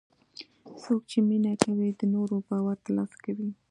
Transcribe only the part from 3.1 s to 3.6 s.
کوي.